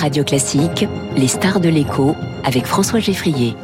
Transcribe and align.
Radio 0.00 0.22
Classique, 0.22 0.86
les 1.16 1.26
stars 1.26 1.58
de 1.58 1.68
l'écho 1.68 2.14
avec 2.44 2.66
François 2.66 3.00
Geffrier. 3.00 3.56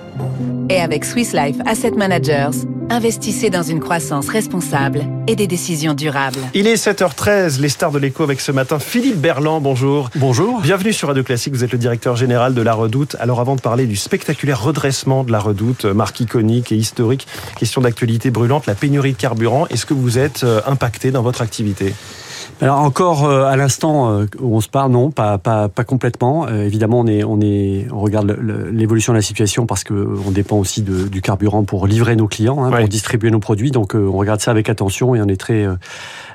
Et 0.68 0.80
avec 0.80 1.04
Swiss 1.04 1.32
Life 1.32 1.56
Asset 1.64 1.92
Managers, 1.92 2.66
investissez 2.90 3.50
dans 3.50 3.62
une 3.62 3.78
croissance 3.78 4.28
responsable 4.28 5.02
et 5.28 5.36
des 5.36 5.46
décisions 5.46 5.94
durables. 5.94 6.40
Il 6.52 6.66
est 6.66 6.74
7h13, 6.74 7.60
les 7.60 7.68
stars 7.68 7.92
de 7.92 8.00
l'écho 8.00 8.24
avec 8.24 8.40
ce 8.40 8.50
matin 8.50 8.80
Philippe 8.80 9.18
Berland, 9.18 9.62
bonjour. 9.62 10.10
Bonjour. 10.16 10.60
Bienvenue 10.60 10.92
sur 10.92 11.06
Radio 11.06 11.22
Classique, 11.22 11.54
vous 11.54 11.62
êtes 11.62 11.72
le 11.72 11.78
directeur 11.78 12.16
général 12.16 12.52
de 12.52 12.62
La 12.62 12.74
Redoute. 12.74 13.14
Alors 13.20 13.40
avant 13.40 13.54
de 13.54 13.60
parler 13.60 13.86
du 13.86 13.94
spectaculaire 13.94 14.60
redressement 14.60 15.22
de 15.22 15.30
La 15.30 15.38
Redoute, 15.38 15.84
marque 15.84 16.18
iconique 16.18 16.72
et 16.72 16.76
historique, 16.76 17.28
question 17.56 17.80
d'actualité 17.80 18.32
brûlante, 18.32 18.66
la 18.66 18.74
pénurie 18.74 19.12
de 19.12 19.18
carburant, 19.18 19.68
est-ce 19.68 19.86
que 19.86 19.94
vous 19.94 20.18
êtes 20.18 20.42
euh, 20.42 20.60
impacté 20.66 21.12
dans 21.12 21.22
votre 21.22 21.42
activité? 21.42 21.94
Alors 22.60 22.80
encore 22.80 23.24
euh, 23.24 23.44
à 23.44 23.56
l'instant 23.56 24.10
euh, 24.10 24.26
où 24.40 24.56
on 24.56 24.60
se 24.60 24.68
parle, 24.68 24.92
non, 24.92 25.10
pas 25.10 25.38
pas, 25.38 25.68
pas 25.68 25.84
complètement. 25.84 26.46
Euh, 26.46 26.64
évidemment, 26.64 27.00
on 27.00 27.06
est 27.06 27.24
on 27.24 27.40
est 27.40 27.86
on 27.92 28.00
regarde 28.00 28.36
l'évolution 28.72 29.12
de 29.12 29.18
la 29.18 29.22
situation 29.22 29.66
parce 29.66 29.84
que 29.84 29.94
on 30.26 30.30
dépend 30.30 30.58
aussi 30.58 30.82
de, 30.82 31.08
du 31.08 31.20
carburant 31.20 31.64
pour 31.64 31.86
livrer 31.86 32.16
nos 32.16 32.28
clients, 32.28 32.64
hein, 32.64 32.70
pour 32.70 32.88
distribuer 32.88 33.30
nos 33.30 33.40
produits. 33.40 33.70
Donc 33.70 33.94
on 33.94 34.16
regarde 34.16 34.40
ça 34.40 34.50
avec 34.50 34.68
attention 34.68 35.14
et 35.14 35.22
on 35.22 35.28
est 35.28 35.40
très 35.40 35.66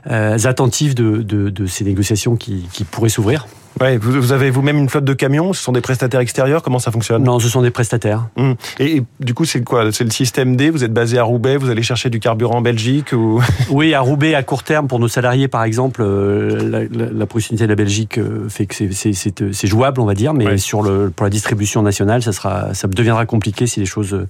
attentif 0.06 0.96
de, 0.96 1.18
de, 1.18 1.50
de, 1.50 1.66
ces 1.66 1.84
négociations 1.84 2.36
qui, 2.36 2.68
qui 2.72 2.84
pourraient 2.84 3.10
s'ouvrir. 3.10 3.48
Ouais, 3.80 3.98
vous, 3.98 4.34
avez 4.34 4.50
vous-même 4.50 4.78
une 4.78 4.90
flotte 4.90 5.06
de 5.06 5.14
camions 5.14 5.54
Ce 5.54 5.64
sont 5.64 5.72
des 5.72 5.82
prestataires 5.82 6.20
extérieurs 6.20 6.62
Comment 6.62 6.80
ça 6.80 6.92
fonctionne? 6.92 7.24
Non, 7.24 7.40
ce 7.40 7.48
sont 7.48 7.62
des 7.62 7.72
prestataires. 7.72 8.28
Hum. 8.36 8.56
Et, 8.80 9.04
du 9.20 9.34
coup, 9.34 9.46
c'est 9.46 9.64
quoi? 9.64 9.92
C'est 9.92 10.04
le 10.04 10.10
système 10.10 10.56
D 10.56 10.70
Vous 10.70 10.84
êtes 10.84 10.94
basé 10.94 11.18
à 11.18 11.24
Roubaix 11.24 11.58
Vous 11.58 11.70
allez 11.70 11.84
chercher 11.84 12.10
du 12.10 12.20
carburant 12.20 12.58
en 12.58 12.62
Belgique 12.62 13.14
ou... 13.14 13.42
Oui, 13.70 13.94
à 13.94 14.02
Roubaix, 14.02 14.36
à 14.36 14.44
court 14.44 14.64
terme, 14.64 14.88
pour 14.88 15.00
nos 15.00 15.08
salariés, 15.08 15.48
par 15.48 15.64
exemple, 15.64 16.02
euh, 16.04 16.88
la, 16.92 17.26
proximité 17.26 17.66
de 17.66 17.70
la 17.70 17.76
Belgique 17.76 18.18
euh, 18.18 18.50
fait 18.50 18.66
que 18.66 18.76
c'est 18.92 19.68
jouable, 19.68 20.02
on 20.02 20.06
va 20.06 20.16
dire, 20.16 20.34
mais 20.34 20.58
sur 20.58 20.82
le, 20.82 21.12
pour 21.16 21.26
la 21.26 21.30
distribution 21.30 21.82
nationale, 21.82 22.24
ça, 22.24 22.34
sera, 22.34 22.74
ça 22.74 22.88
deviendra 22.88 23.26
compliqué 23.26 23.68
si 23.68 23.80
les 23.80 23.86
choses 23.86 24.14
euh, 24.14 24.28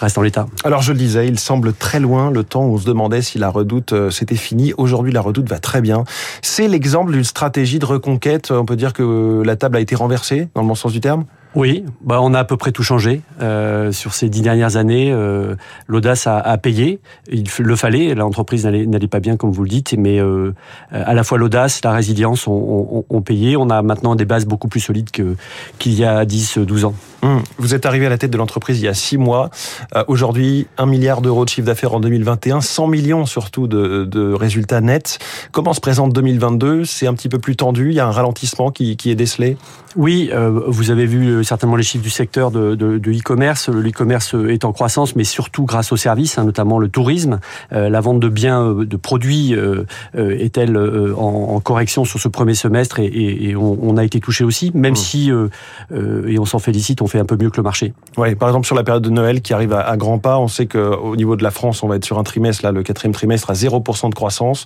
restent 0.00 0.18
en 0.18 0.22
l'état. 0.22 0.46
Alors, 0.64 0.82
je 0.82 0.92
le 0.92 0.98
disais, 0.98 1.26
il 1.28 1.38
semble 1.38 1.72
très 1.72 2.00
loin 2.00 2.30
le 2.30 2.44
temps 2.44 2.64
où 2.64 2.74
on 2.74 2.78
se 2.78 2.86
demandait 2.86 3.22
si 3.22 3.38
la 3.38 3.48
redoute 3.48 3.94
c'était 4.10 4.36
fini. 4.36 4.74
Aujourd'hui, 4.76 5.12
la 5.12 5.20
redoute 5.20 5.48
va 5.48 5.58
très 5.58 5.80
bien. 5.80 6.04
C'est 6.42 6.68
l'exemple 6.68 7.12
d'une 7.12 7.24
stratégie 7.24 7.78
de 7.78 7.86
reconquête, 7.86 8.50
on 8.50 8.64
peut 8.64 8.76
dire 8.80 8.92
que 8.92 9.42
la 9.44 9.56
table 9.56 9.76
a 9.76 9.80
été 9.80 9.94
renversée, 9.94 10.48
dans 10.54 10.62
le 10.62 10.68
bon 10.68 10.74
sens 10.74 10.92
du 10.92 11.00
terme 11.00 11.24
oui, 11.56 11.84
bah 12.00 12.20
on 12.22 12.32
a 12.32 12.40
à 12.40 12.44
peu 12.44 12.56
près 12.56 12.70
tout 12.70 12.84
changé 12.84 13.22
euh, 13.40 13.90
sur 13.90 14.14
ces 14.14 14.28
dix 14.28 14.42
dernières 14.42 14.76
années. 14.76 15.10
Euh, 15.10 15.56
L'audace 15.88 16.28
a, 16.28 16.38
a, 16.38 16.58
payé, 16.58 17.00
il 17.30 17.46
le 17.58 17.76
fallait. 17.76 18.14
L'entreprise 18.14 18.64
n'allait 18.66 19.08
pas 19.08 19.18
bien, 19.18 19.36
comme 19.36 19.50
vous 19.50 19.64
le 19.64 19.68
dites, 19.68 19.94
mais 19.98 20.20
euh, 20.20 20.54
à 20.92 21.12
la 21.12 21.24
fois 21.24 21.38
l'audace, 21.38 21.82
la 21.82 21.92
résilience 21.92 22.46
ont, 22.46 22.52
ont, 22.52 23.04
ont, 23.08 23.22
payé. 23.22 23.56
On 23.56 23.68
a 23.68 23.82
maintenant 23.82 24.14
des 24.14 24.24
bases 24.24 24.46
beaucoup 24.46 24.68
plus 24.68 24.80
solides 24.80 25.10
que 25.10 25.34
qu'il 25.78 25.94
y 25.94 26.04
a 26.04 26.24
10, 26.24 26.58
12 26.58 26.84
ans. 26.84 26.94
Hum, 27.22 27.42
vous 27.58 27.74
êtes 27.74 27.84
arrivé 27.84 28.06
à 28.06 28.08
la 28.08 28.16
tête 28.16 28.30
de 28.30 28.38
l'entreprise 28.38 28.80
il 28.80 28.84
y 28.84 28.88
a 28.88 28.94
six 28.94 29.18
mois. 29.18 29.50
Euh, 29.94 30.04
Aujourd'hui, 30.08 30.66
un 30.78 30.86
milliard 30.86 31.20
d'euros 31.20 31.44
de 31.44 31.50
chiffre 31.50 31.66
d'affaires 31.66 31.92
en 31.92 32.00
2021, 32.00 32.62
100 32.62 32.86
millions 32.86 33.26
surtout 33.26 33.66
de, 33.66 34.04
de, 34.04 34.32
résultats 34.32 34.80
nets. 34.80 35.18
Comment 35.52 35.74
se 35.74 35.80
présente 35.80 36.12
2022 36.14 36.84
C'est 36.84 37.06
un 37.06 37.14
petit 37.14 37.28
peu 37.28 37.38
plus 37.38 37.56
tendu. 37.56 37.90
Il 37.90 37.94
y 37.94 38.00
a 38.00 38.06
un 38.06 38.10
ralentissement 38.10 38.70
qui, 38.70 38.96
qui 38.96 39.10
est 39.10 39.14
décelé? 39.14 39.56
Oui, 39.96 40.30
euh, 40.32 40.62
vous 40.66 40.90
avez 40.90 41.04
vu 41.04 41.39
certainement 41.42 41.76
les 41.76 41.82
chiffres 41.82 42.04
du 42.04 42.10
secteur 42.10 42.50
de, 42.50 42.74
de, 42.74 43.12
e-commerce. 43.12 43.68
Le 43.68 43.88
e-commerce 43.88 44.34
est 44.48 44.64
en 44.64 44.72
croissance, 44.72 45.16
mais 45.16 45.24
surtout 45.24 45.64
grâce 45.64 45.92
aux 45.92 45.96
services, 45.96 46.38
hein, 46.38 46.44
notamment 46.44 46.78
le 46.78 46.88
tourisme. 46.88 47.40
Euh, 47.72 47.88
la 47.88 48.00
vente 48.00 48.20
de 48.20 48.28
biens, 48.28 48.62
euh, 48.62 48.86
de 48.86 48.96
produits 48.96 49.54
euh, 49.54 49.84
est-elle 50.14 50.76
en, 51.16 51.60
correction 51.60 52.04
sur 52.04 52.18
ce 52.18 52.28
premier 52.28 52.54
semestre 52.54 53.00
et, 53.00 53.06
et, 53.06 53.56
on, 53.56 53.96
a 53.96 54.04
été 54.04 54.18
touché 54.20 54.44
aussi, 54.44 54.72
même 54.74 54.92
mmh. 54.92 54.96
si, 54.96 55.30
et 55.90 56.38
on 56.38 56.46
s'en 56.46 56.58
félicite, 56.58 57.02
on 57.02 57.06
fait 57.06 57.18
un 57.18 57.24
peu 57.24 57.36
mieux 57.36 57.50
que 57.50 57.58
le 57.58 57.62
marché. 57.62 57.92
Oui, 58.16 58.34
par 58.34 58.48
exemple 58.48 58.66
sur 58.66 58.76
la 58.76 58.82
période 58.82 59.02
de 59.02 59.10
Noël 59.10 59.42
qui 59.42 59.52
arrive 59.52 59.74
à, 59.74 59.80
à 59.80 59.96
grands 59.96 60.18
pas, 60.18 60.38
on 60.38 60.48
sait 60.48 60.66
qu'au 60.66 61.16
niveau 61.16 61.36
de 61.36 61.42
la 61.42 61.50
France, 61.50 61.82
on 61.82 61.88
va 61.88 61.96
être 61.96 62.04
sur 62.04 62.18
un 62.18 62.22
trimestre, 62.22 62.64
là, 62.64 62.72
le 62.72 62.82
quatrième 62.82 63.12
trimestre, 63.12 63.50
à 63.50 63.54
0% 63.54 64.08
de 64.08 64.14
croissance. 64.14 64.64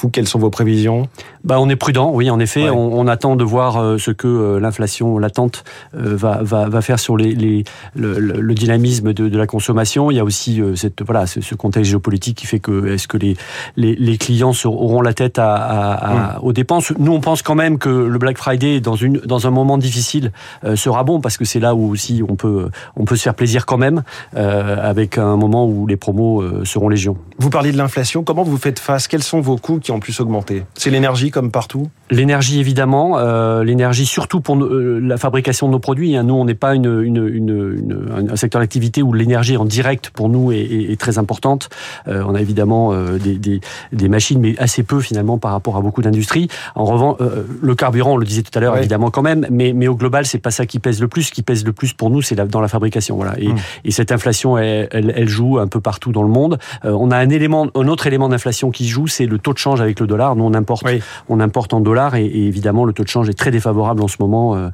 Vous, 0.00 0.10
quelles 0.10 0.28
sont 0.28 0.38
vos 0.38 0.50
prévisions? 0.50 1.08
Bah, 1.44 1.60
On 1.60 1.68
est 1.68 1.76
prudent, 1.76 2.10
oui, 2.12 2.30
en 2.30 2.40
effet. 2.40 2.70
On, 2.70 2.98
on, 2.98 3.06
attend 3.06 3.36
de 3.36 3.44
voir 3.44 3.98
ce 3.98 4.10
que 4.10 4.58
l'inflation 4.58 5.18
latente 5.18 5.64
va, 5.92 6.42
va, 6.42 6.68
va, 6.68 6.82
faire 6.82 6.98
sur 6.98 7.16
les, 7.16 7.34
les 7.34 7.64
le, 7.94 8.18
le, 8.18 8.54
dynamisme 8.54 9.12
de, 9.12 9.28
de, 9.28 9.38
la 9.38 9.46
consommation. 9.46 10.10
Il 10.10 10.16
y 10.16 10.20
a 10.20 10.24
aussi 10.24 10.60
euh, 10.60 10.74
cette, 10.74 11.02
voilà, 11.02 11.26
ce, 11.26 11.40
ce, 11.40 11.54
contexte 11.54 11.90
géopolitique 11.90 12.38
qui 12.38 12.46
fait 12.46 12.60
que 12.60 12.88
est-ce 12.88 13.08
que 13.08 13.16
les, 13.16 13.36
les, 13.76 13.94
les 13.94 14.18
clients 14.18 14.52
auront 14.64 15.02
la 15.02 15.14
tête 15.14 15.38
à, 15.38 15.54
à, 15.54 16.14
mm. 16.14 16.38
aux 16.42 16.52
dépenses? 16.52 16.92
Nous, 16.98 17.12
on 17.12 17.20
pense 17.20 17.42
quand 17.42 17.54
même 17.54 17.78
que 17.78 17.88
le 17.88 18.18
Black 18.18 18.38
Friday, 18.38 18.80
dans, 18.80 18.96
une, 18.96 19.18
dans 19.18 19.46
un 19.46 19.50
moment 19.50 19.78
difficile, 19.78 20.32
euh, 20.64 20.76
sera 20.76 21.04
bon 21.04 21.20
parce 21.20 21.36
que 21.36 21.44
c'est 21.44 21.60
là 21.60 21.74
où 21.74 21.90
aussi 21.90 22.22
on 22.26 22.36
peut, 22.36 22.70
on 22.96 23.04
peut 23.04 23.16
se 23.16 23.22
faire 23.22 23.34
plaisir 23.34 23.66
quand 23.66 23.78
même, 23.78 24.02
euh, 24.36 24.76
avec 24.82 25.18
un 25.18 25.36
moment 25.36 25.66
où 25.66 25.86
les 25.86 25.96
promos 25.96 26.42
euh, 26.42 26.64
seront 26.64 26.88
légion. 26.88 27.16
Vous 27.38 27.50
parliez 27.50 27.72
de 27.72 27.78
l'inflation. 27.78 28.22
Comment 28.22 28.42
vous 28.42 28.58
faites 28.58 28.78
face? 28.78 29.08
Quels 29.08 29.22
sont 29.22 29.40
vos 29.40 29.56
coûts? 29.56 29.78
Qui 29.80 29.89
ont 29.90 30.00
plus 30.00 30.18
augmenté. 30.20 30.64
C'est 30.74 30.90
l'énergie 30.90 31.30
comme 31.30 31.50
partout 31.50 31.90
L'énergie, 32.10 32.60
évidemment. 32.60 33.18
l'énergie, 33.62 34.06
surtout 34.06 34.40
pour 34.40 34.56
la 34.56 35.16
fabrication 35.16 35.66
de 35.66 35.72
nos 35.72 35.78
produits. 35.78 36.16
Hein. 36.16 36.24
Nous, 36.24 36.34
on 36.34 36.44
n'est 36.44 36.54
pas 36.54 36.74
une, 36.74 37.02
une, 37.02 37.26
une, 37.28 38.28
un 38.30 38.36
secteur 38.36 38.60
d'activité 38.60 39.02
où 39.02 39.12
l'énergie 39.12 39.56
en 39.56 39.64
direct 39.64 40.10
pour 40.10 40.28
nous 40.28 40.52
est, 40.52 40.60
est, 40.60 41.00
très 41.00 41.18
importante. 41.18 41.68
Euh, 42.08 42.22
on 42.26 42.34
a 42.34 42.40
évidemment 42.40 42.92
euh, 42.92 43.18
des, 43.18 43.36
des, 43.36 43.60
des, 43.92 44.08
machines, 44.08 44.40
mais 44.40 44.58
assez 44.58 44.82
peu 44.82 45.00
finalement 45.00 45.38
par 45.38 45.52
rapport 45.52 45.76
à 45.76 45.80
beaucoup 45.80 46.02
d'industries. 46.02 46.48
En 46.74 46.84
revanche, 46.84 47.16
euh, 47.20 47.44
le 47.60 47.74
carburant, 47.74 48.12
on 48.12 48.16
le 48.16 48.26
disait 48.26 48.42
tout 48.42 48.56
à 48.56 48.60
l'heure, 48.60 48.76
évidemment 48.76 49.10
quand 49.10 49.22
même, 49.22 49.46
mais, 49.50 49.72
mais 49.72 49.88
au 49.88 49.94
global, 49.94 50.26
c'est 50.26 50.38
pas 50.38 50.50
ça 50.50 50.66
qui 50.66 50.78
pèse 50.78 51.00
le 51.00 51.08
plus. 51.08 51.24
Ce 51.24 51.32
qui 51.32 51.42
pèse 51.42 51.64
le 51.64 51.72
plus 51.72 51.92
pour 51.92 52.10
nous, 52.10 52.22
c'est 52.22 52.34
dans 52.34 52.60
la 52.60 52.68
fabrication. 52.68 53.16
Voilà. 53.16 53.34
Et, 53.38 53.48
hum. 53.48 53.56
et 53.84 53.90
cette 53.90 54.12
inflation, 54.12 54.58
elle, 54.58 54.88
elle, 54.92 55.28
joue 55.28 55.58
un 55.58 55.66
peu 55.66 55.80
partout 55.80 56.12
dans 56.12 56.22
le 56.22 56.28
monde. 56.28 56.58
on 56.82 57.10
a 57.10 57.16
un 57.16 57.28
élément, 57.28 57.68
un 57.74 57.88
autre 57.88 58.06
élément 58.06 58.28
d'inflation 58.28 58.70
qui 58.70 58.88
joue, 58.88 59.06
c'est 59.06 59.26
le 59.26 59.38
taux 59.38 59.52
de 59.52 59.58
change 59.58 59.80
avec 59.80 60.00
le 60.00 60.06
dollar. 60.06 60.36
Nous, 60.36 60.44
on 60.44 60.54
importe, 60.54 60.86
on 61.28 61.40
importe 61.40 61.74
en 61.74 61.80
dollars, 61.80 61.99
et, 62.14 62.46
évidemment, 62.46 62.84
le 62.84 62.92
taux 62.92 63.04
de 63.04 63.08
change 63.08 63.28
est 63.28 63.38
très 63.38 63.50
défavorable 63.50 64.02
en 64.02 64.08
ce 64.08 64.16
moment, 64.20 64.70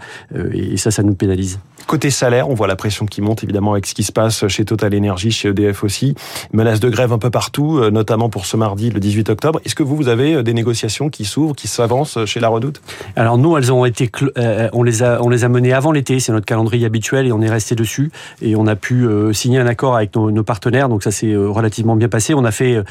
et 0.53 0.77
ça, 0.77 0.91
ça 0.91 1.03
nous 1.03 1.15
pénalise. 1.15 1.59
Côté 1.87 2.11
salaire, 2.11 2.51
on 2.51 2.55
voit 2.55 2.67
la 2.67 2.75
pression 2.75 3.07
qui 3.07 3.21
monte 3.21 3.45
évidemment 3.45 3.73
avec 3.73 3.87
ce 3.87 3.95
qui 3.95 4.03
se 4.03 4.11
passe 4.11 4.49
chez 4.49 4.65
Total 4.65 4.93
Energy, 4.97 5.31
chez 5.31 5.51
EDF 5.51 5.85
aussi. 5.85 6.17
Menace 6.53 6.81
de 6.81 6.89
grève 6.89 7.13
un 7.13 7.19
peu 7.19 7.31
partout, 7.31 7.79
euh, 7.79 7.93
notamment 7.93 8.29
pour 8.29 8.45
ce 8.47 8.57
mardi, 8.57 8.91
le 8.91 8.99
18 8.99 9.31
octobre. 9.31 9.61
Est-ce 9.65 9.77
que 9.77 9.85
vous, 9.85 9.95
vous 9.95 10.09
avez 10.09 10.35
euh, 10.35 10.43
des 10.43 10.53
négociations 10.53 11.11
qui 11.11 11.25
s'ouvrent, 11.25 11.55
qui 11.55 11.69
s'avancent 11.69 12.19
chez 12.25 12.41
La 12.41 12.49
Redoute? 12.49 12.83
Alors 13.15 13.39
nous, 13.39 13.57
elles 13.57 13.73
ont 13.73 13.85
été, 13.85 14.11
euh, 14.37 14.69
on 14.73 14.83
les 14.83 15.03
a, 15.05 15.49
menées 15.49 15.73
avant 15.73 15.93
l'été. 15.93 16.19
C'est 16.19 16.33
notre 16.33 16.47
calendrier 16.47 16.87
habituel 16.87 17.27
et 17.27 17.31
on 17.33 17.41
est 17.41 17.51
resté 17.51 17.77
dessus 17.77 18.11
et 18.43 18.57
on 18.57 18.67
a 18.67 18.75
pu 18.75 19.07
signer 19.33 19.61
un 19.61 19.67
accord 19.69 19.95
avec 19.95 20.15
nos, 20.17 20.43
partenaires. 20.43 20.89
Donc 20.89 21.05
ça 21.05 21.13
s'est 21.13 21.37
relativement 21.37 21.95
bien 21.95 22.09
passé. 22.09 22.35
On 22.35 22.45
a 22.45 22.51
fait 22.51 22.83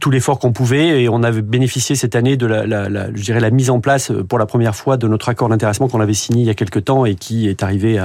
tout 0.00 0.10
l'effort 0.10 0.38
qu'on 0.38 0.52
pouvait 0.52 1.02
et 1.02 1.08
on 1.08 1.22
avait 1.22 1.42
bénéficié 1.42 1.96
cette 1.96 2.16
année 2.16 2.36
de 2.36 2.46
la, 2.46 2.88
je 3.14 3.22
dirais, 3.22 3.40
la 3.40 3.50
mise 3.50 3.70
en 3.70 3.80
place 3.80 4.10
euh, 4.10 4.22
pour 4.22 4.38
la 4.38 4.46
première 4.46 4.74
fois 4.74 4.96
de 4.96 5.08
notre 5.08 5.28
accord 5.28 5.48
d'intéressement 5.48 5.88
qu'on 5.88 6.00
avait 6.00 6.14
signé 6.14 6.42
il 6.42 6.46
y 6.46 6.50
a 6.50 6.54
quelques 6.54 6.84
temps 6.84 7.04
et 7.04 7.14
qui 7.14 7.48
est 7.48 7.62
arrivé 7.62 7.98
à, 7.98 8.03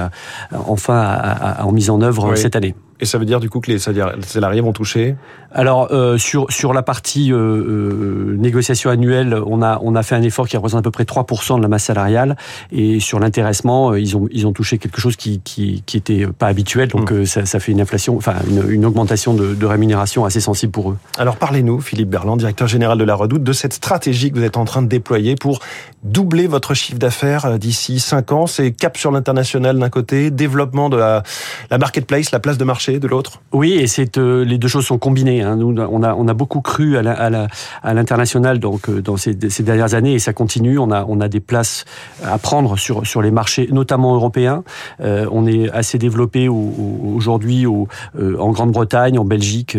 enfin 0.52 0.98
à, 0.98 1.60
à, 1.60 1.64
en 1.64 1.72
mise 1.72 1.90
en 1.90 2.00
œuvre 2.00 2.34
cette 2.36 2.56
année. 2.56 2.74
Et 3.00 3.06
ça 3.06 3.18
veut 3.18 3.24
dire 3.24 3.40
du 3.40 3.48
coup 3.48 3.60
que 3.60 3.70
les 3.70 3.78
salariés 3.78 4.60
vont 4.60 4.72
toucher 4.72 5.16
Alors 5.52 5.88
euh, 5.90 6.18
sur 6.18 6.50
sur 6.50 6.72
la 6.72 6.82
partie 6.82 7.32
euh, 7.32 7.36
euh, 7.36 8.36
négociation 8.38 8.90
annuelle, 8.90 9.34
on 9.46 9.62
a 9.62 9.80
on 9.82 9.94
a 9.94 10.02
fait 10.02 10.14
un 10.14 10.22
effort 10.22 10.46
qui 10.46 10.56
représente 10.56 10.80
à 10.80 10.82
peu 10.82 10.90
près 10.90 11.04
3% 11.04 11.56
de 11.56 11.62
la 11.62 11.68
masse 11.68 11.84
salariale 11.84 12.36
et 12.72 13.00
sur 13.00 13.18
l'intéressement, 13.18 13.94
ils 13.94 14.16
ont 14.16 14.28
ils 14.30 14.46
ont 14.46 14.52
touché 14.52 14.78
quelque 14.78 15.00
chose 15.00 15.16
qui 15.16 15.40
qui 15.42 15.82
qui 15.86 15.96
était 15.96 16.26
pas 16.26 16.46
habituel, 16.48 16.88
donc 16.88 17.10
mmh. 17.10 17.24
ça, 17.24 17.46
ça 17.46 17.60
fait 17.60 17.72
une 17.72 17.80
inflation, 17.80 18.16
enfin 18.16 18.34
une, 18.48 18.70
une 18.70 18.84
augmentation 18.84 19.34
de, 19.34 19.54
de, 19.54 19.66
rémunération 19.66 20.24
assez 20.24 20.40
sensible 20.40 20.72
pour 20.72 20.90
eux. 20.90 20.98
Alors 21.16 21.36
parlez-nous, 21.36 21.80
Philippe 21.80 22.10
Berland, 22.10 22.36
directeur 22.36 22.68
général 22.68 22.98
de 22.98 23.04
la 23.04 23.14
Redoute, 23.14 23.42
de 23.42 23.52
cette 23.52 23.72
stratégie 23.72 24.30
que 24.30 24.38
vous 24.38 24.44
êtes 24.44 24.56
en 24.56 24.64
train 24.64 24.82
de 24.82 24.88
déployer 24.88 25.36
pour 25.36 25.60
doubler 26.02 26.46
votre 26.46 26.74
chiffre 26.74 26.98
d'affaires 26.98 27.58
d'ici 27.58 28.00
5 28.00 28.32
ans. 28.32 28.46
C'est 28.46 28.72
cap 28.72 28.96
sur 28.96 29.10
l'international 29.10 29.78
d'un 29.78 29.90
côté, 29.90 30.30
développement 30.30 30.88
de 30.88 30.96
la, 30.96 31.22
la 31.70 31.78
marketplace, 31.78 32.30
la 32.30 32.40
place 32.40 32.58
de 32.58 32.64
marché 32.64 32.89
de 32.98 33.06
l'autre? 33.06 33.40
Oui, 33.52 33.72
et 33.72 33.86
c'est 33.86 34.18
euh, 34.18 34.44
les 34.44 34.58
deux 34.58 34.68
choses 34.68 34.86
sont 34.86 34.98
combinées. 34.98 35.42
Hein. 35.42 35.56
Nous, 35.56 35.74
on 35.78 36.02
a 36.02 36.14
on 36.14 36.28
a 36.28 36.34
beaucoup 36.34 36.60
cru 36.60 36.96
à 36.96 37.02
l'international 37.02 38.54
la, 38.54 38.58
à 38.58 38.60
donc 38.60 38.88
euh, 38.88 39.02
dans 39.02 39.16
ces, 39.16 39.36
ces, 39.48 39.62
dernières 39.62 39.94
années 39.94 40.14
et 40.14 40.18
ça 40.18 40.32
continue. 40.32 40.78
On 40.78 40.90
a 40.90 41.04
on 41.08 41.20
a 41.20 41.28
des 41.28 41.40
places 41.40 41.84
à 42.24 42.38
prendre 42.38 42.78
sur 42.78 43.06
sur 43.06 43.22
les 43.22 43.30
marchés, 43.30 43.68
notamment 43.70 44.14
européens. 44.14 44.64
Euh, 45.00 45.26
on 45.30 45.46
est 45.46 45.70
assez 45.70 45.98
développé 45.98 46.48
aujourd'hui 46.48 47.66
euh, 47.66 48.36
en 48.38 48.50
Grande-Bretagne, 48.50 49.18
en 49.18 49.24
Belgique, 49.24 49.76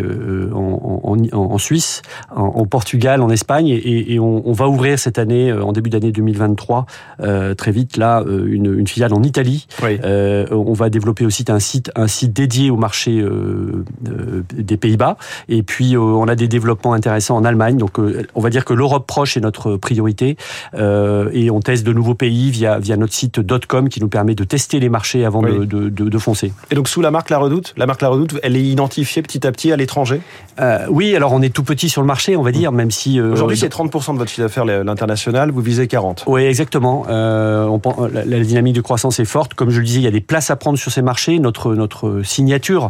en, 0.54 1.02
en, 1.04 1.18
en, 1.31 1.58
Suisse, 1.58 2.02
en, 2.36 2.66
Portugal, 2.66 3.22
en 3.22 3.30
Espagne, 3.30 3.68
et, 3.68 4.13
et 4.13 4.19
on, 4.19 4.48
on, 4.48 4.54
va 4.54 4.68
ouvrir 4.68 5.00
cette 5.00 5.19
année, 5.19 5.52
en 5.52 5.72
début 5.72 5.90
d'année 5.90 6.12
2023, 6.12 6.86
très 7.58 7.72
vite 7.72 7.98
là 7.98 8.24
une, 8.28 8.80
une, 8.80 8.88
filiale 8.88 9.13
en 9.13 9.24
Italie. 9.24 9.68
Oui. 9.84 10.00
on 10.52 10.74
va 10.74 10.90
développer 10.90 11.25
aussi 11.25 11.46
un 11.50 11.60
site 11.60 11.92
un 11.96 12.08
site 12.08 12.34
dédié 12.34 12.69
au 12.69 12.78
marché 12.78 13.00
marché 13.01 13.24
des 14.53 14.77
Pays-Bas. 14.77 15.18
Et 15.50 15.63
puis 15.63 15.98
on 15.98 16.27
a 16.27 16.36
des 16.36 16.48
développements 16.48 16.94
intéressants 16.94 17.36
en 17.36 17.44
Allemagne. 17.44 17.77
Donc 17.77 17.98
on 18.00 18.42
va 18.42 18.50
dire 18.50 18.65
que 18.65 18.74
l'Europe 18.74 19.07
proche 19.07 19.38
est 19.38 19.42
notre 19.42 19.77
priorité 19.77 20.38
et 20.75 21.51
on 21.51 21.59
teste 21.59 21.86
de 21.86 21.94
nouveaux 21.94 22.15
pays 22.15 22.51
via 22.51 22.80
via 22.80 22.98
notre 22.98 23.13
site 23.13 23.39
.com 23.68 23.89
qui 23.89 24.01
nous 24.01 24.07
permet 24.07 24.36
de 24.36 24.44
tester 24.44 24.80
les 24.80 24.89
marchés 24.89 25.25
avant 25.25 25.42
de, 25.42 25.65
de, 25.65 25.89
de, 25.89 26.18
foncer. 26.18 26.53
Et 26.69 26.75
donc 26.75 26.88
sous 26.88 27.01
la 27.01 27.12
marque 27.12 27.30
La 27.30 27.38
Redoute, 27.38 27.74
la 27.77 27.86
marque 27.86 28.01
La 28.01 28.09
Redoute, 28.09 28.39
elle 28.44 28.56
est 28.56 28.63
identifiée 28.63 29.21
petit 29.21 29.45
à 29.48 29.51
petit 29.51 29.71
à 29.71 29.77
l'étranger? 29.77 30.21
Oui, 30.89 31.15
alors 31.15 31.33
on 31.33 31.42
est 31.42 31.53
tout 31.53 31.63
petit 31.63 31.89
sur 31.89 32.01
le 32.01 32.07
marché, 32.07 32.36
on 32.36 32.44
va 32.44 32.51
dire, 32.51 32.71
même 32.71 32.92
si 32.92 33.19
aujourd'hui 33.19 33.57
c'est 33.57 33.74
30% 33.74 34.13
de 34.13 34.18
votre 34.19 34.30
chiffre 34.30 34.42
d'affaires 34.42 34.65
l'international, 34.65 35.51
vous 35.51 35.62
visez 35.62 35.88
40. 35.88 36.25
Oui, 36.27 36.44
exactement. 36.44 37.06
on, 37.07 37.81
la, 38.13 38.25
la, 38.25 38.39
dynamique 38.39 38.75
de 38.75 38.81
croissance 38.81 39.19
est 39.19 39.25
forte. 39.25 39.53
Comme 39.53 39.69
je 39.69 39.80
le 39.80 39.86
disais, 39.86 40.00
il 40.00 40.03
y 40.03 40.07
a 40.07 40.12
des 40.12 40.21
places 40.21 40.51
à 40.51 40.56
prendre 40.56 40.77
sur 40.77 40.92
ces 40.92 41.01
marchés. 41.01 41.39
Notre 41.39 41.74
notre 41.75 42.21
signature 42.24 42.81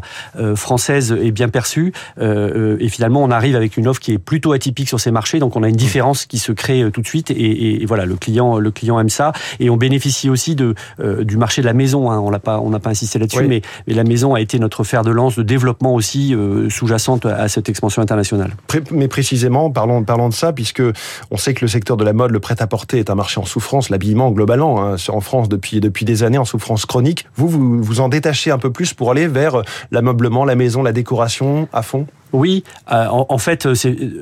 française 0.56 1.12
est 1.12 1.32
bien 1.32 1.50
perçue 1.50 1.94
et 2.20 2.90
finalement 2.90 3.24
on 3.24 3.32
arrive 3.32 3.56
avec 3.56 3.78
une 3.78 3.88
offre 3.88 4.00
qui 4.00 4.14
est 4.14 4.18
plutôt 4.18 4.54
atypique 4.54 4.88
sur 4.88 5.00
ces 5.00 5.12
marchés. 5.12 5.40
Donc 5.40 5.56
on 5.56 5.64
a 5.64 5.70
une 5.70 5.76
différence 5.76 6.26
qui 6.26 6.38
se 6.38 6.52
crée 6.52 6.86
tout 6.92 7.02
de 7.02 7.08
suite 7.08 7.32
et, 7.32 7.82
et, 7.82 7.86
voilà 7.86 8.06
le 8.06 8.16
client 8.16 8.58
le 8.58 8.72
client 8.72 9.00
aime 9.00 9.10
ça 9.10 9.32
et 9.60 9.70
on 9.70 9.78
bénéficie 9.78 10.30
aussi 10.30 10.56
de 10.56 10.76
du 11.00 11.38
marché 11.38 11.62
de 11.62 11.68
la 11.68 11.74
maison. 11.74 12.12
Hein. 12.12 12.20
On 12.20 12.30
l'a 12.30 12.40
pas 12.40 12.60
on 12.60 12.70
n'a 12.70 12.80
pas 12.80 12.92
insisté 12.92 13.20
là-dessus, 13.20 13.48
mais, 13.48 13.62
mais, 13.88 13.94
la 13.94 14.04
maison 14.04 14.34
a 14.34 14.42
été 14.42 14.60
notre 14.60 14.84
fer 14.84 15.04
de 15.04 15.12
lance 15.12 15.36
de 15.36 15.44
développement 15.44 15.94
aussi 15.94 16.36
sous-jacente 16.70 17.26
à 17.26 17.48
cette 17.48 17.70
expansion 17.70 18.02
internationale. 18.02 18.52
Mais 18.92 19.08
précisément, 19.08 19.72
parlons 19.72 20.04
parlons 20.04 20.30
de 20.30 20.34
ça 20.34 20.54
puisque 20.54 20.84
on 21.32 21.38
sait 21.38 21.54
que 21.54 21.62
le 21.62 21.68
secteur 21.68 21.98
de 21.98 22.04
la 22.04 22.14
mode, 22.14 22.32
le 22.32 22.40
prêt-à-porter 22.40 23.00
est 23.00 23.10
un 23.10 23.16
marché 23.16 23.40
en 23.40 23.46
souffrance, 23.46 23.90
l'habillement 23.90 24.32
globalement 24.32 24.84
hein, 24.84 24.96
en 25.10 25.22
France 25.22 25.50
depuis 25.50 25.80
depuis 25.80 26.06
des 26.06 26.24
années 26.24 26.38
en 26.38 26.46
souffrance 26.46 26.86
chronique. 26.86 27.28
Vous, 27.36 27.48
vous 27.48 27.82
vous 27.82 28.00
en 28.00 28.10
détachez 28.10 28.52
un 28.52 28.58
peu 28.58 28.72
plus 28.72 28.94
pour 28.94 29.12
aller 29.12 29.28
vers 29.28 29.62
l'ameublement, 29.90 30.46
la 30.46 30.56
maison, 30.56 30.84
la 30.84 30.94
décoration 30.94 31.68
à 31.74 31.82
fond? 31.82 32.08
Oui, 32.34 32.64
euh, 32.92 33.08
en, 33.10 33.38
fait, 33.38 33.68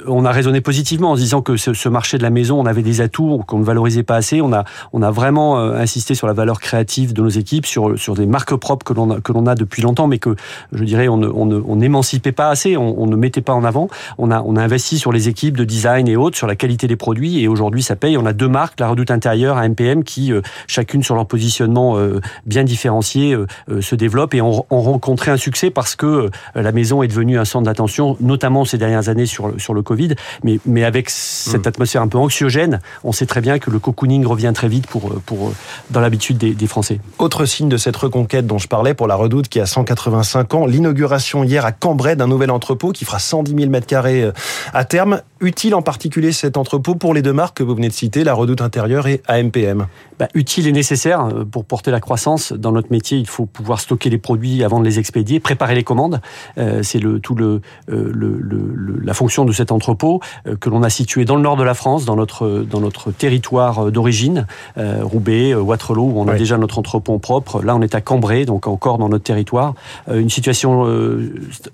on 0.07 0.25
a 0.25 0.31
raisonné 0.31 0.61
positivement 0.61 1.11
en 1.11 1.15
disant 1.15 1.41
que 1.41 1.57
ce, 1.57 1.89
marché 1.89 2.17
de 2.17 2.23
la 2.23 2.29
maison, 2.29 2.59
on 2.59 2.65
avait 2.65 2.81
des 2.81 3.01
atouts 3.01 3.43
qu'on 3.45 3.59
ne 3.59 3.63
valorisait 3.63 4.03
pas 4.03 4.15
assez. 4.15 4.41
On 4.41 4.51
a, 4.51 5.11
vraiment 5.11 5.59
euh, 5.59 5.75
insisté 5.75 6.15
sur 6.15 6.27
la 6.27 6.33
valeur 6.33 6.59
créative 6.59 7.13
de 7.13 7.21
nos 7.21 7.29
équipes, 7.29 7.65
sur, 7.65 7.97
sur 7.97 8.15
des 8.15 8.25
marques 8.25 8.55
propres 8.55 8.83
que 8.83 8.93
l'on 8.93 9.45
a, 9.45 9.55
depuis 9.55 9.81
longtemps, 9.81 10.07
mais 10.07 10.19
que 10.19 10.35
je 10.71 10.83
dirais 10.83 11.07
on 11.07 11.75
n'émancipait 11.75 12.31
pas 12.31 12.49
assez, 12.49 12.77
on, 12.77 13.05
ne 13.05 13.15
mettait 13.15 13.41
pas 13.41 13.53
en 13.53 13.63
avant. 13.63 13.89
On 14.17 14.31
a, 14.31 14.39
investi 14.59 14.99
sur 14.99 15.11
les 15.11 15.29
équipes 15.29 15.55
de 15.55 15.63
design 15.63 16.07
et 16.07 16.15
autres, 16.15 16.37
sur 16.37 16.47
la 16.47 16.55
qualité 16.55 16.87
des 16.87 16.95
produits, 16.95 17.41
et 17.41 17.47
aujourd'hui 17.47 17.83
ça 17.83 17.95
paye. 17.95 18.17
On 18.17 18.25
a 18.25 18.33
deux 18.33 18.47
marques, 18.47 18.79
la 18.79 18.89
Redoute 18.89 19.11
intérieure, 19.11 19.57
à 19.57 19.67
MPM, 19.67 20.03
qui 20.03 20.33
euh, 20.33 20.41
chacune 20.67 21.03
sur 21.03 21.15
leur 21.15 21.25
positionnement 21.25 21.97
bien 22.45 22.63
différencié 22.63 23.35
se 23.81 23.95
développent 23.95 24.33
et 24.33 24.41
ont 24.41 24.65
rencontré 24.69 25.31
un 25.31 25.37
succès 25.37 25.69
parce 25.69 25.95
que 25.95 26.29
la 26.55 26.71
maison 26.71 27.03
est 27.03 27.07
devenue 27.07 27.37
un 27.37 27.45
centre 27.45 27.65
d'attention 27.65 27.98
notamment 28.19 28.65
ces 28.65 28.77
dernières 28.77 29.09
années 29.09 29.25
sur, 29.25 29.53
sur 29.57 29.73
le 29.73 29.81
Covid. 29.81 30.15
Mais, 30.43 30.59
mais 30.65 30.83
avec 30.83 31.09
cette 31.09 31.65
mm. 31.65 31.69
atmosphère 31.69 32.01
un 32.01 32.07
peu 32.07 32.17
anxiogène, 32.17 32.79
on 33.03 33.11
sait 33.11 33.25
très 33.25 33.41
bien 33.41 33.59
que 33.59 33.69
le 33.69 33.79
cocooning 33.79 34.25
revient 34.25 34.51
très 34.53 34.67
vite 34.67 34.87
pour, 34.87 35.09
pour, 35.25 35.53
dans 35.89 35.99
l'habitude 35.99 36.37
des, 36.37 36.53
des 36.53 36.67
Français. 36.67 36.99
Autre 37.17 37.45
signe 37.45 37.69
de 37.69 37.77
cette 37.77 37.95
reconquête 37.95 38.47
dont 38.47 38.57
je 38.57 38.67
parlais 38.67 38.93
pour 38.93 39.07
la 39.07 39.15
Redoute 39.15 39.49
qui 39.49 39.59
a 39.59 39.65
185 39.65 40.53
ans, 40.53 40.65
l'inauguration 40.65 41.43
hier 41.43 41.65
à 41.65 41.71
Cambrai 41.71 42.15
d'un 42.15 42.27
nouvel 42.27 42.51
entrepôt 42.51 42.91
qui 42.91 43.05
fera 43.05 43.19
110 43.19 43.55
000 43.55 43.69
mètres 43.69 43.87
carrés 43.87 44.23
euh, 44.23 44.31
à 44.73 44.85
terme. 44.85 45.21
Utile 45.41 45.73
en 45.73 45.81
particulier 45.81 46.33
cet 46.33 46.57
entrepôt 46.57 46.95
pour 46.95 47.13
les 47.13 47.21
deux 47.21 47.31
marques 47.31 47.57
que 47.57 47.63
vous 47.63 47.73
venez 47.73 47.87
de 47.87 47.93
citer, 47.93 48.25
la 48.25 48.33
Redoute 48.33 48.59
intérieure 48.59 49.07
et 49.07 49.21
AMPM 49.25 49.87
bah, 50.19 50.27
Utile 50.33 50.67
et 50.67 50.73
nécessaire 50.73 51.27
euh, 51.27 51.45
pour 51.45 51.63
porter 51.63 51.91
la 51.91 52.01
croissance. 52.01 52.51
Dans 52.51 52.73
notre 52.73 52.91
métier, 52.91 53.17
il 53.17 53.27
faut 53.27 53.45
pouvoir 53.45 53.79
stocker 53.79 54.09
les 54.09 54.17
produits 54.17 54.65
avant 54.65 54.81
de 54.81 54.85
les 54.85 54.99
expédier, 54.99 55.39
préparer 55.39 55.75
les 55.75 55.85
commandes. 55.85 56.19
Euh, 56.57 56.83
c'est 56.83 56.99
le, 56.99 57.21
tout 57.21 57.35
le, 57.35 57.61
euh, 57.89 58.11
le, 58.13 58.37
le, 58.41 58.99
la 59.01 59.13
fonction 59.13 59.45
de 59.45 59.53
cet 59.53 59.71
entrepôt 59.71 60.19
euh, 60.45 60.57
que 60.57 60.69
l'on 60.69 60.83
a 60.83 60.89
situé 60.89 61.23
dans 61.23 61.37
le 61.37 61.41
nord 61.41 61.55
de 61.55 61.63
la 61.63 61.73
France, 61.73 62.03
dans 62.03 62.17
notre, 62.17 62.65
dans 62.69 62.81
notre 62.81 63.11
territoire 63.11 63.91
d'origine, 63.91 64.45
Roubaix, 64.75 65.53
Waterloo, 65.55 66.11
où 66.15 66.19
on 66.19 66.27
a 66.27 66.35
déjà 66.35 66.57
notre 66.57 66.79
entrepôt 66.79 67.17
propre. 67.19 67.61
Là, 67.61 67.75
on 67.75 67.81
est 67.81 67.95
à 67.95 68.01
Cambrai, 68.01 68.45
donc 68.45 68.67
encore 68.67 68.97
dans 68.97 69.09
notre 69.09 69.23
territoire. 69.23 69.73
Une 70.11 70.29
situation 70.29 70.85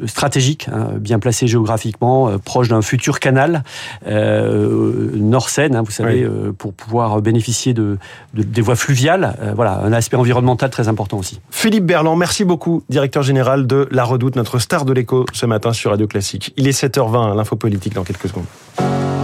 stratégique, 0.06 0.68
hein, 0.72 0.90
bien 1.00 1.20
placée 1.20 1.48
géographiquement, 1.48 2.38
proche 2.40 2.68
d'un 2.68 2.82
futur 2.82 3.20
canal 3.20 3.55
Nord-Seine, 4.06 5.76
hein, 5.76 5.82
vous 5.84 5.92
savez, 5.92 6.28
pour 6.58 6.74
pouvoir 6.74 7.22
bénéficier 7.22 7.74
de, 7.74 7.98
de 8.34 8.44
des 8.44 8.62
voies 8.62 8.76
fluviales. 8.76 9.36
voilà, 9.56 9.82
un 9.84 9.94
aspect 9.94 10.18
environnemental 10.18 10.70
très 10.70 10.88
important 10.88 11.18
aussi. 11.18 11.40
Philippe 11.52 11.86
Berland, 11.86 12.18
merci 12.18 12.46
beaucoup, 12.46 12.84
directeur 12.90 13.24
général 13.24 13.68
de 13.68 13.88
La 13.92 14.04
Redoute, 14.04 14.36
notre 14.36 14.60
star 14.60 14.86
de 14.86 14.94
l'écho 14.94 15.26
ce 15.34 15.46
matin 15.46 15.74
sur 15.74 15.92
Radio 15.92 16.08
Classique. 16.08 16.54
Il 16.58 16.68
est 16.68 16.80
7h20, 16.80 17.36
l'info 17.36 17.56
politique 17.56 17.94
dans 17.94 18.04
quelques 18.04 18.28
secondes. 18.28 18.46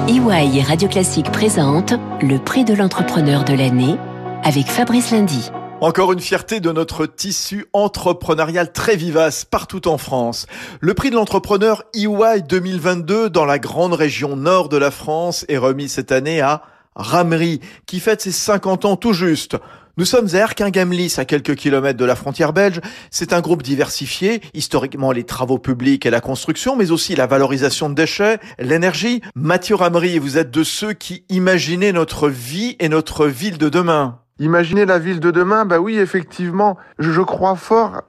EY 0.07 0.57
et 0.57 0.63
Radio 0.63 0.87
Classique 0.87 1.31
présente 1.31 1.93
le 2.21 2.37
prix 2.37 2.65
de 2.65 2.73
l'entrepreneur 2.73 3.43
de 3.43 3.53
l'année 3.53 3.95
avec 4.43 4.65
Fabrice 4.65 5.11
Lundy. 5.11 5.51
Encore 5.81 6.13
une 6.13 6.19
fierté 6.19 6.59
de 6.59 6.71
notre 6.71 7.07
tissu 7.07 7.65
entrepreneurial 7.73 8.71
très 8.71 8.95
vivace 8.95 9.45
partout 9.45 9.87
en 9.87 9.97
France. 9.97 10.45
Le 10.79 10.93
prix 10.93 11.09
de 11.09 11.15
l'entrepreneur 11.15 11.85
EY 11.95 12.43
2022 12.47 13.31
dans 13.31 13.45
la 13.45 13.57
grande 13.57 13.93
région 13.93 14.35
nord 14.35 14.69
de 14.69 14.77
la 14.77 14.91
France 14.91 15.43
est 15.49 15.57
remis 15.57 15.89
cette 15.89 16.11
année 16.11 16.39
à 16.39 16.61
Ramery, 16.95 17.61
qui 17.87 17.99
fête 17.99 18.21
ses 18.21 18.31
50 18.31 18.85
ans 18.85 18.95
tout 18.95 19.13
juste. 19.13 19.57
Nous 19.97 20.05
sommes 20.05 20.27
à 20.33 20.37
Erquingamlis, 20.37 21.15
à 21.17 21.25
quelques 21.25 21.55
kilomètres 21.55 21.97
de 21.97 22.05
la 22.05 22.15
frontière 22.15 22.53
belge. 22.53 22.79
C'est 23.09 23.33
un 23.33 23.41
groupe 23.41 23.63
diversifié, 23.63 24.39
historiquement 24.53 25.11
les 25.11 25.23
travaux 25.23 25.57
publics 25.57 26.05
et 26.05 26.11
la 26.11 26.21
construction, 26.21 26.75
mais 26.75 26.91
aussi 26.91 27.15
la 27.15 27.25
valorisation 27.25 27.89
de 27.89 27.95
déchets, 27.95 28.37
l'énergie. 28.59 29.21
Mathieu 29.33 29.73
Ramery, 29.73 30.19
vous 30.19 30.37
êtes 30.37 30.51
de 30.51 30.63
ceux 30.63 30.93
qui 30.93 31.23
imaginaient 31.29 31.91
notre 31.91 32.29
vie 32.29 32.75
et 32.79 32.87
notre 32.87 33.25
ville 33.25 33.57
de 33.57 33.67
demain. 33.67 34.19
Imaginer 34.39 34.85
la 34.85 34.99
ville 34.99 35.19
de 35.19 35.31
demain, 35.31 35.65
bah 35.65 35.79
oui, 35.79 35.97
effectivement, 35.97 36.77
je 36.99 37.21
crois 37.21 37.55
fort 37.55 38.01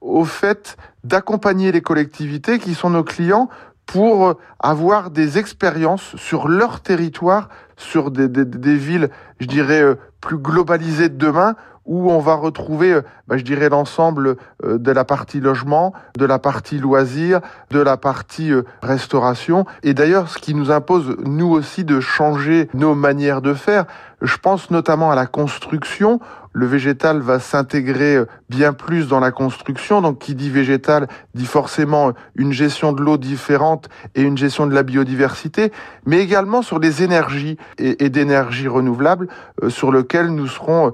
au 0.00 0.24
fait 0.24 0.76
d'accompagner 1.04 1.72
les 1.72 1.80
collectivités 1.80 2.58
qui 2.58 2.74
sont 2.74 2.90
nos 2.90 3.04
clients 3.04 3.48
pour 3.86 4.38
avoir 4.60 5.10
des 5.10 5.38
expériences 5.38 6.14
sur 6.16 6.46
leur 6.46 6.80
territoire, 6.80 7.48
sur 7.76 8.12
des, 8.12 8.28
des, 8.28 8.44
des 8.44 8.76
villes, 8.76 9.10
je 9.40 9.46
dirais, 9.46 9.82
euh, 9.82 9.96
plus 10.20 10.38
globalisées 10.38 11.08
de 11.08 11.16
demain, 11.16 11.56
où 11.90 12.10
on 12.10 12.20
va 12.20 12.34
retrouver, 12.34 12.94
euh, 12.94 13.02
bah, 13.26 13.36
je 13.36 13.42
dirais, 13.42 13.68
l'ensemble 13.68 14.36
euh, 14.64 14.78
de 14.78 14.92
la 14.92 15.04
partie 15.04 15.40
logement, 15.40 15.92
de 16.16 16.24
la 16.24 16.38
partie 16.38 16.78
loisirs, 16.78 17.40
de 17.70 17.80
la 17.80 17.96
partie 17.96 18.52
restauration. 18.80 19.66
Et 19.82 19.92
d'ailleurs, 19.92 20.28
ce 20.28 20.38
qui 20.38 20.54
nous 20.54 20.70
impose, 20.70 21.16
nous 21.24 21.50
aussi, 21.50 21.84
de 21.84 21.98
changer 21.98 22.70
nos 22.74 22.94
manières 22.94 23.42
de 23.42 23.54
faire. 23.54 23.86
Je 24.22 24.36
pense 24.36 24.70
notamment 24.70 25.10
à 25.10 25.16
la 25.16 25.26
construction. 25.26 26.20
Le 26.52 26.66
végétal 26.66 27.20
va 27.20 27.38
s'intégrer 27.38 28.16
euh, 28.16 28.26
bien 28.48 28.72
plus 28.72 29.06
dans 29.06 29.20
la 29.20 29.30
construction. 29.30 30.02
Donc, 30.02 30.18
qui 30.18 30.34
dit 30.34 30.50
végétal 30.50 31.08
dit 31.34 31.46
forcément 31.46 32.08
euh, 32.08 32.12
une 32.34 32.52
gestion 32.52 32.92
de 32.92 33.02
l'eau 33.02 33.18
différente 33.18 33.88
et 34.14 34.22
une 34.22 34.36
gestion 34.36 34.66
de 34.66 34.74
la 34.74 34.82
biodiversité, 34.82 35.72
mais 36.06 36.18
également 36.20 36.62
sur 36.62 36.78
les 36.78 37.02
énergies 37.02 37.56
et, 37.78 38.10
d'énergie 38.10 38.68
renouvelables 38.68 39.28
euh, 39.62 39.70
sur 39.70 39.92
lequel 39.92 40.28
nous 40.28 40.46
serons 40.46 40.92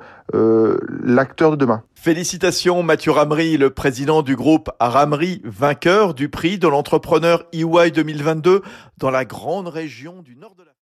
l'acteur 1.05 1.53
de 1.53 1.57
demain. 1.57 1.83
Félicitations 1.95 2.83
Mathieu 2.83 3.13
Ramery, 3.13 3.57
le 3.57 3.71
président 3.71 4.23
du 4.23 4.35
groupe 4.35 4.71
Ramery, 4.81 5.41
vainqueur 5.45 6.15
du 6.15 6.29
prix 6.29 6.59
de 6.59 6.67
l'entrepreneur 6.67 7.45
EY 7.53 7.93
2022 7.93 8.63
dans 8.99 9.11
la 9.11 9.25
grande 9.25 9.69
région 9.69 10.23
du 10.23 10.35
nord 10.35 10.57
de 10.57 10.65
la 10.65 10.73